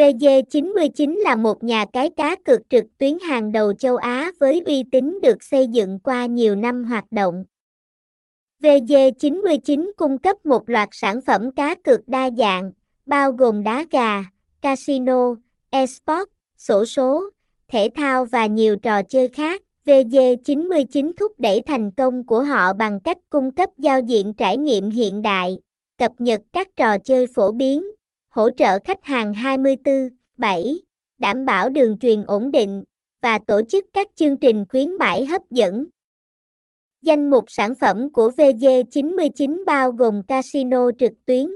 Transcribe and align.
VG99 0.00 1.22
là 1.22 1.36
một 1.36 1.64
nhà 1.64 1.84
cái 1.92 2.10
cá 2.10 2.36
cược 2.44 2.60
trực 2.70 2.84
tuyến 2.98 3.18
hàng 3.18 3.52
đầu 3.52 3.72
châu 3.72 3.96
Á 3.96 4.30
với 4.40 4.62
uy 4.66 4.84
tín 4.92 5.18
được 5.22 5.42
xây 5.42 5.66
dựng 5.66 5.98
qua 5.98 6.26
nhiều 6.26 6.54
năm 6.54 6.84
hoạt 6.84 7.04
động. 7.10 7.44
VG99 8.62 9.90
cung 9.96 10.18
cấp 10.18 10.46
một 10.46 10.70
loạt 10.70 10.88
sản 10.92 11.20
phẩm 11.26 11.50
cá 11.52 11.74
cược 11.74 12.08
đa 12.08 12.30
dạng, 12.38 12.72
bao 13.06 13.32
gồm 13.32 13.62
đá 13.62 13.84
gà, 13.90 14.24
casino, 14.60 15.34
esports, 15.70 16.32
sổ 16.56 16.84
số, 16.84 17.30
thể 17.68 17.88
thao 17.94 18.24
và 18.24 18.46
nhiều 18.46 18.76
trò 18.76 19.02
chơi 19.02 19.28
khác. 19.28 19.62
VG99 19.86 21.12
thúc 21.16 21.32
đẩy 21.38 21.62
thành 21.66 21.90
công 21.90 22.26
của 22.26 22.42
họ 22.42 22.72
bằng 22.72 23.00
cách 23.00 23.18
cung 23.30 23.50
cấp 23.50 23.70
giao 23.78 24.00
diện 24.00 24.34
trải 24.34 24.56
nghiệm 24.56 24.90
hiện 24.90 25.22
đại, 25.22 25.58
cập 25.98 26.12
nhật 26.18 26.40
các 26.52 26.68
trò 26.76 26.98
chơi 26.98 27.26
phổ 27.26 27.52
biến, 27.52 27.82
hỗ 28.30 28.50
trợ 28.50 28.78
khách 28.84 29.04
hàng 29.04 29.32
24/7, 29.32 30.78
đảm 31.18 31.44
bảo 31.44 31.68
đường 31.68 31.98
truyền 31.98 32.24
ổn 32.24 32.50
định 32.50 32.84
và 33.20 33.38
tổ 33.46 33.60
chức 33.68 33.84
các 33.92 34.08
chương 34.14 34.36
trình 34.36 34.64
khuyến 34.68 34.92
mãi 34.98 35.26
hấp 35.26 35.42
dẫn. 35.50 35.86
Danh 37.02 37.30
mục 37.30 37.44
sản 37.48 37.74
phẩm 37.74 38.12
của 38.12 38.30
VG99 38.36 39.64
bao 39.64 39.92
gồm 39.92 40.22
casino 40.22 40.90
trực 40.98 41.12
tuyến, 41.24 41.46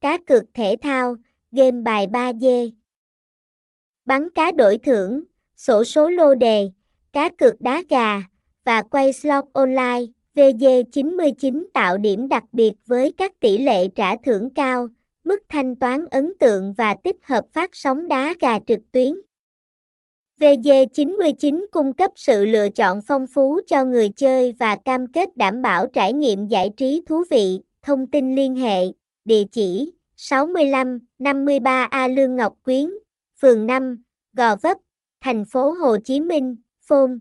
cá 0.00 0.18
cược 0.26 0.44
thể 0.54 0.76
thao, 0.82 1.16
game 1.52 1.80
bài 1.82 2.06
3D, 2.06 2.70
bắn 4.04 4.30
cá 4.30 4.52
đổi 4.52 4.78
thưởng, 4.78 5.24
sổ 5.56 5.84
số 5.84 6.10
lô 6.10 6.34
đề, 6.34 6.70
cá 7.12 7.28
cược 7.38 7.60
đá 7.60 7.82
gà 7.88 8.22
và 8.64 8.82
quay 8.82 9.12
slot 9.12 9.44
online. 9.52 10.00
VG99 10.34 11.64
tạo 11.74 11.98
điểm 11.98 12.28
đặc 12.28 12.44
biệt 12.52 12.72
với 12.86 13.12
các 13.12 13.40
tỷ 13.40 13.58
lệ 13.58 13.88
trả 13.88 14.16
thưởng 14.16 14.50
cao, 14.54 14.88
mức 15.24 15.42
thanh 15.48 15.76
toán 15.76 16.06
ấn 16.10 16.32
tượng 16.40 16.72
và 16.72 16.94
tích 17.04 17.16
hợp 17.22 17.44
phát 17.52 17.70
sóng 17.72 18.08
đá 18.08 18.34
gà 18.40 18.58
trực 18.66 18.80
tuyến. 18.92 19.14
VG99 20.40 21.66
cung 21.70 21.92
cấp 21.92 22.10
sự 22.16 22.44
lựa 22.44 22.68
chọn 22.68 23.00
phong 23.06 23.26
phú 23.26 23.60
cho 23.66 23.84
người 23.84 24.08
chơi 24.08 24.54
và 24.58 24.76
cam 24.76 25.12
kết 25.12 25.36
đảm 25.36 25.62
bảo 25.62 25.86
trải 25.86 26.12
nghiệm 26.12 26.48
giải 26.48 26.70
trí 26.76 27.02
thú 27.06 27.22
vị. 27.30 27.60
Thông 27.82 28.06
tin 28.06 28.34
liên 28.34 28.56
hệ, 28.56 28.82
địa 29.24 29.44
chỉ 29.52 29.92
65 30.16 30.98
53 31.18 31.88
A 31.90 32.08
Lương 32.08 32.36
Ngọc 32.36 32.54
Quyến, 32.64 32.90
phường 33.40 33.66
5, 33.66 34.02
Gò 34.32 34.56
Vấp, 34.56 34.78
thành 35.20 35.44
phố 35.44 35.70
Hồ 35.70 35.96
Chí 36.04 36.20
Minh, 36.20 36.56
phone 36.88 37.12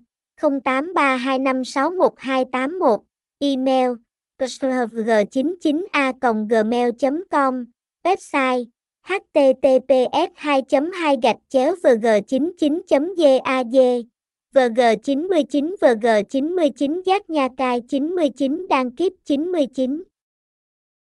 0832561281, 0.42 3.00
email 3.40 3.92
g99a 4.40 6.14
gmail 6.50 6.90
com 7.32 7.66
website 8.04 8.66
https 9.08 10.30
2 10.44 10.62
2 10.92 11.18
gạch 11.24 11.38
chéo 11.50 11.76
vg 11.84 12.06
99 12.28 13.14
gaz 13.18 13.66
vg 14.54 14.80
99 15.04 15.76
vg 15.82 16.06
99 16.30 17.02
giác 17.06 17.30
nha 17.30 17.48
cai 17.58 17.82
99 17.82 18.68
đăng 18.70 18.92
kiếp 18.92 19.12
99 19.26 20.04